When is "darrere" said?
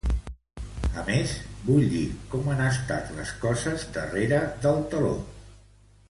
3.99-4.39